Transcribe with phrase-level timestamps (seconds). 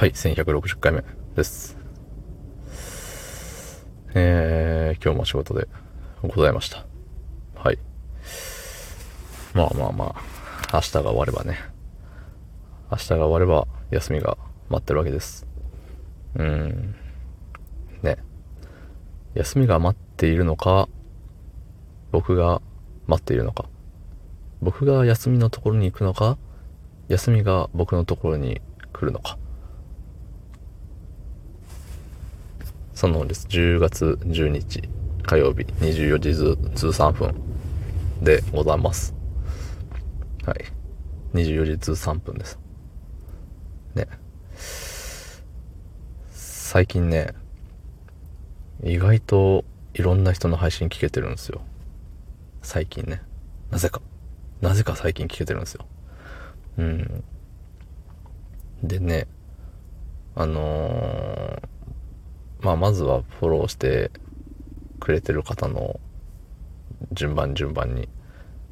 [0.00, 1.04] はい、1160回目
[1.36, 1.76] です。
[4.14, 5.68] えー、今日も仕事で
[6.22, 6.86] ございました。
[7.54, 7.78] はい。
[9.52, 10.22] まあまあまあ、
[10.72, 11.58] 明日が終わればね。
[12.90, 14.38] 明日が終われば休みが
[14.70, 15.46] 待ってるわけです。
[16.34, 16.94] うん。
[18.02, 18.16] ね。
[19.34, 20.88] 休みが待っているのか、
[22.10, 22.62] 僕が
[23.06, 23.66] 待っているのか。
[24.62, 26.38] 僕が休みのところに行くのか、
[27.08, 28.62] 休みが僕のところに
[28.94, 29.36] 来るのか。
[33.00, 33.46] そのです。
[33.48, 34.82] 10月10日
[35.22, 37.34] 火曜日24時ず13分
[38.20, 39.14] でございます。
[40.44, 40.66] はい。
[41.32, 42.58] 24時13分です。
[43.94, 44.06] ね。
[46.30, 47.32] 最近ね、
[48.84, 51.62] 意外といろんな人の配信聞けてるんですよ。
[52.60, 53.22] 最近ね。
[53.70, 54.02] なぜか。
[54.60, 55.86] なぜか最近聞けてるんですよ。
[56.76, 57.24] うん。
[58.82, 59.26] でね、
[60.34, 61.79] あのー
[62.62, 64.10] まあ、まずはフォローして
[64.98, 65.98] くれてる方の
[67.12, 68.08] 順番順番に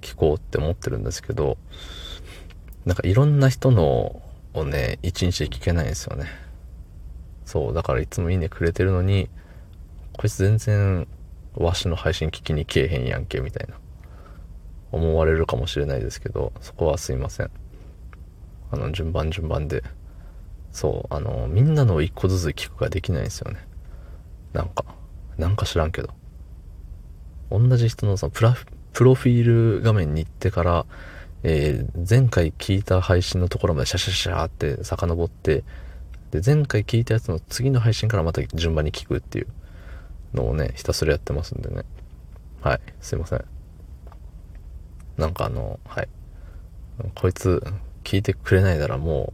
[0.00, 1.56] 聞こうって思ってるんですけど、
[2.84, 4.22] なんかいろんな人の
[4.54, 6.26] をね、一日で聞けないんですよね。
[7.44, 9.28] そう、だからいつもいいねくれてるのに、
[10.12, 11.08] こいつ全然
[11.54, 13.76] わしの配信聞きに来えへんやんけ、みたいな。
[14.92, 17.50] 思われるかもしれないですけど、そこはすいません。
[18.72, 19.82] あの、順番順番で。
[20.72, 23.66] そう、あの、みんなの一個ずつ聞くができないんですよね。
[24.52, 24.84] なんか、
[25.38, 26.10] なんか知らんけど。
[27.50, 28.56] 同じ人のそのプラ、
[28.92, 30.86] プロフィール画面に行ってから、
[31.42, 35.64] えー前回聞いた配信のところまでシャシャシャって遡って、
[36.30, 39.46] で、前回聞いたやつの次の配信からまた順番に聞くっていう
[40.34, 41.84] のをね、ひたすらやってますんでね。
[42.60, 43.44] はい、すいません。
[45.16, 46.08] なんかあの、はい。
[47.14, 47.62] こいつ
[48.04, 49.32] 聞いてくれないならも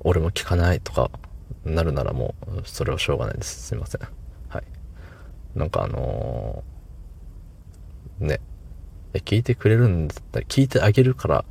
[0.00, 1.10] う、俺も聞かないとか
[1.64, 3.68] なるならもう、それはしょうがないです。
[3.68, 4.00] すいません。
[5.56, 8.40] なんかあのーね。
[9.14, 11.44] 聞いてくれるんだったら、聞いてあげるから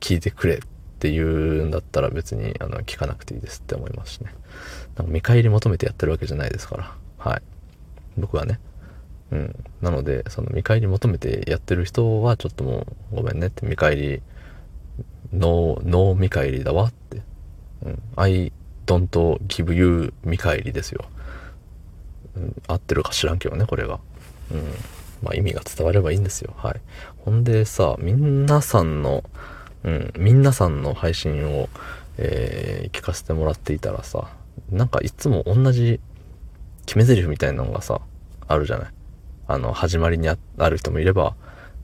[0.00, 0.58] 聞いてくれっ
[0.98, 4.34] ていうんだったら別にあの聞かなくていいですって思いますしね。
[4.96, 6.94] なんか見返り求めてやってるわけじゃないですから。
[7.18, 7.42] はい。
[8.16, 8.58] 僕はね。
[9.30, 9.64] うん。
[9.80, 14.22] なので、その見返り求めてやってる人はちょっともうごめんねって見返り、
[15.32, 17.22] ノー、ノー見返りだわって。
[17.84, 18.02] うん。
[18.16, 18.52] I
[18.86, 19.08] don't
[19.46, 21.04] give you 見返りですよ。
[22.66, 24.00] 合ってるか知らんけどね、これが。
[24.52, 24.58] うん。
[25.22, 26.54] まあ意味が伝わればいいんですよ。
[26.56, 26.80] はい。
[27.18, 29.24] ほんでさ、皆さんの、
[29.84, 31.68] うん、皆さんの配信を、
[32.18, 34.28] えー聞かせてもらっていたらさ、
[34.70, 36.00] なんかいつも同じ
[36.86, 38.00] 決め台詞みたいなのがさ、
[38.46, 38.88] あるじゃない。
[39.48, 41.34] あの、始まりにあある人もいれば、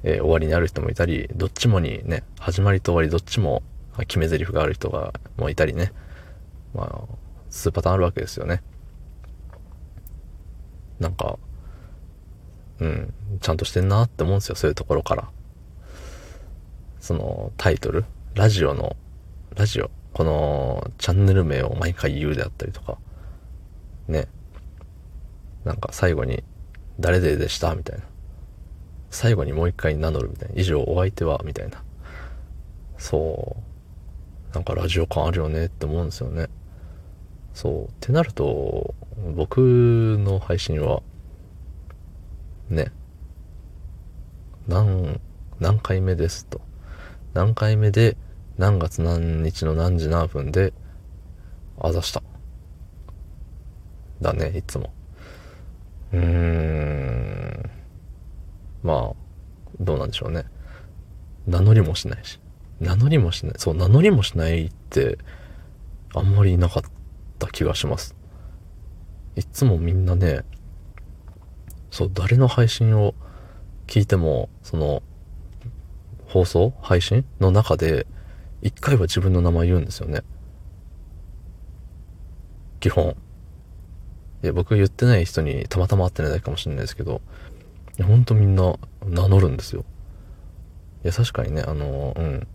[0.03, 3.63] えー終わりにある人もいたり、どっちもにね、始まりと終わりどっちも
[4.07, 5.93] 決め台詞がある人がもういたりね。
[6.75, 7.15] まあ、
[7.51, 8.63] 数パターンあるわけですよね。
[11.01, 11.39] なんか、
[12.79, 15.29] うん、ちゃんとしてんなって思うんですよ、そういうところから。
[17.01, 18.05] その、タイトル？
[18.35, 18.97] ラジオの、
[19.57, 22.99] ラジオ、この、チャンネル名を毎回言うであったりとか、
[24.07, 24.29] ね。
[25.65, 26.45] なんか最後に、
[27.01, 27.75] 誰ででした？
[27.75, 28.05] みたいな。
[29.11, 30.55] 最後にもう一回名乗るみたいな。
[30.61, 31.41] 以上、お相手は？
[31.45, 31.83] みたいな。
[32.99, 33.57] そ
[34.53, 34.55] う。
[34.55, 36.49] なんかラジオ感あるよねって思うんですよね。
[37.55, 37.85] そう。
[37.87, 38.95] ってなると、
[39.35, 41.03] 僕の配信は、
[42.69, 42.93] ね、
[44.69, 45.21] 何、
[45.59, 46.61] 何回目ですと。
[47.35, 48.17] 何回目で、
[48.59, 50.73] 何月何日の何時何分で、
[51.79, 52.23] あざした。
[54.21, 54.93] だね、いつも。
[56.13, 57.71] うーん。
[58.83, 59.17] まあ、
[59.81, 60.45] どうなんでしょうね。
[61.47, 62.39] 名乗りもしないし。
[62.81, 63.55] 名乗りもしない。
[63.59, 65.19] そう、名乗りもしないって、
[66.15, 66.90] あんまりいなかった
[67.41, 68.15] た気がします。
[69.35, 70.45] いつもみんなね、
[71.91, 73.15] そう、誰の配信を
[73.87, 75.03] 聞いても、その、
[76.27, 78.07] 放送配信の中で、
[78.63, 80.23] 一回は自分の名前言うんですよね。
[82.79, 83.17] 基本。
[84.43, 87.21] いや、僕言ってない人にたまたま会ってないだけかもしれないですけど、
[88.01, 89.85] ほんとみんな名乗るんですよ。
[91.05, 92.47] いや、確かにね、あの、うん。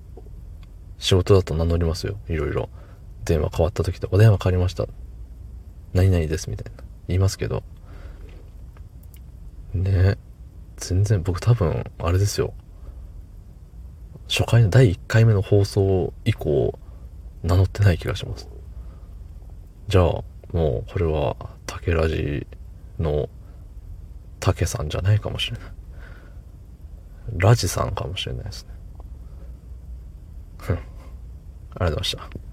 [0.98, 2.18] 仕事だと名乗りますよ。
[2.28, 2.70] いろいろ。
[3.26, 4.88] 電話変わった時と、お電話変わりました。
[5.94, 6.84] 何々です、みたいな。
[7.08, 7.64] 言いますけど。
[9.74, 10.18] ね
[10.78, 12.54] 全然、僕多分、あれですよ。
[14.28, 16.78] 初回の第1回目の放送以降、
[17.44, 18.50] 名乗ってない気がします。
[19.88, 20.06] じゃあ、
[20.52, 21.36] もう、これは、
[21.66, 22.48] 竹ラジ
[23.00, 23.30] の、
[24.40, 25.70] 竹さんじゃないかもしれない。
[27.38, 28.70] ラジさんかもしれないですね。
[30.68, 32.45] ありがとうございました。